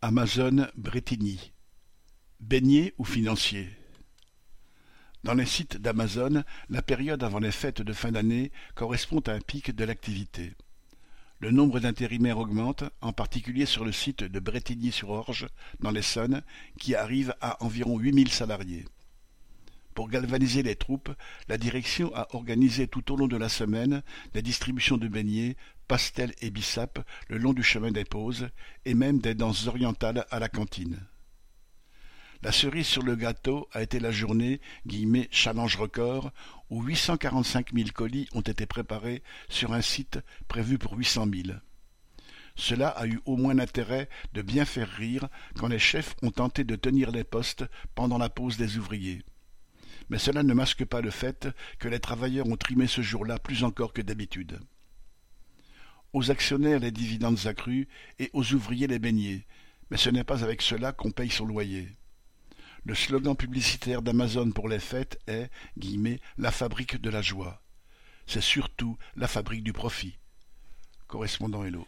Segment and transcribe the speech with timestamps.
[0.00, 1.52] Amazon Bretigny.
[2.38, 3.68] Baignés ou financiers?
[5.24, 9.40] Dans les sites d'Amazon, la période avant les fêtes de fin d'année correspond à un
[9.40, 10.52] pic de l'activité.
[11.40, 15.48] Le nombre d'intérimaires augmente, en particulier sur le site de Bretigny-sur-Orge,
[15.80, 16.42] dans l'Essonne,
[16.78, 18.84] qui arrive à environ huit mille salariés.
[19.98, 21.10] Pour galvaniser les troupes,
[21.48, 25.56] la direction a organisé tout au long de la semaine des distributions de beignets,
[25.88, 28.48] pastels et bissap le long du chemin des pauses,
[28.84, 31.00] et même des danses orientales à la cantine.
[32.42, 34.60] La cerise sur le gâteau a été la journée
[35.32, 36.30] «challenge record»
[36.70, 41.06] où huit cent quarante-cinq mille colis ont été préparés sur un site prévu pour huit
[41.08, 41.60] cent mille.
[42.54, 46.62] Cela a eu au moins l'intérêt de bien faire rire quand les chefs ont tenté
[46.62, 47.64] de tenir les postes
[47.96, 49.24] pendant la pause des ouvriers
[50.08, 51.48] mais cela ne masque pas le fait
[51.78, 54.60] que les travailleurs ont trimé ce jour-là plus encore que d'habitude.
[56.12, 57.86] Aux actionnaires les dividendes accrus
[58.18, 59.46] et aux ouvriers les beignets,
[59.90, 61.88] mais ce n'est pas avec cela qu'on paye son loyer.
[62.84, 65.50] Le slogan publicitaire d'Amazon pour les fêtes est
[66.38, 67.62] la fabrique de la joie.
[68.26, 70.18] C'est surtout la fabrique du profit.
[71.06, 71.86] Correspondant Hello.